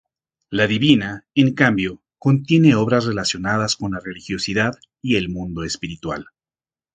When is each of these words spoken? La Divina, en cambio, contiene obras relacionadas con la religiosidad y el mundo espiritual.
La 0.49 0.65
Divina, 0.65 1.27
en 1.35 1.53
cambio, 1.53 2.01
contiene 2.17 2.73
obras 2.73 3.05
relacionadas 3.05 3.75
con 3.75 3.91
la 3.91 3.99
religiosidad 3.99 4.73
y 4.99 5.15
el 5.15 5.29
mundo 5.29 5.63
espiritual. 5.63 6.29